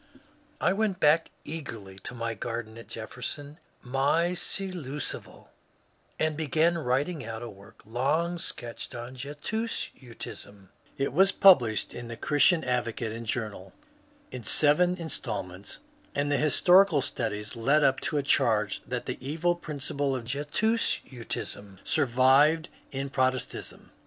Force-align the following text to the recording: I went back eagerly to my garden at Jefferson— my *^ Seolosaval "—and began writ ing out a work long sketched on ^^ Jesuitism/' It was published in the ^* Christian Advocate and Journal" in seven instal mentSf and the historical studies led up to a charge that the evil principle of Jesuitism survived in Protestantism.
I 0.59 0.73
went 0.73 0.99
back 0.99 1.29
eagerly 1.45 1.99
to 1.99 2.15
my 2.15 2.33
garden 2.33 2.75
at 2.75 2.87
Jefferson— 2.87 3.59
my 3.83 4.29
*^ 4.29 4.31
Seolosaval 4.35 5.49
"—and 6.19 6.35
began 6.35 6.79
writ 6.79 7.07
ing 7.07 7.23
out 7.23 7.43
a 7.43 7.49
work 7.51 7.81
long 7.85 8.39
sketched 8.39 8.95
on 8.95 9.15
^^ 9.15 9.69
Jesuitism/' 10.03 10.69
It 10.97 11.13
was 11.13 11.31
published 11.31 11.93
in 11.93 12.07
the 12.07 12.17
^* 12.17 12.19
Christian 12.19 12.63
Advocate 12.63 13.11
and 13.11 13.27
Journal" 13.27 13.73
in 14.31 14.43
seven 14.43 14.95
instal 14.97 15.43
mentSf 15.43 15.77
and 16.15 16.31
the 16.31 16.37
historical 16.37 17.03
studies 17.03 17.55
led 17.55 17.83
up 17.83 17.99
to 17.99 18.17
a 18.17 18.23
charge 18.23 18.81
that 18.87 19.05
the 19.05 19.19
evil 19.23 19.53
principle 19.53 20.15
of 20.15 20.23
Jesuitism 20.25 21.77
survived 21.83 22.69
in 22.91 23.11
Protestantism. 23.11 23.91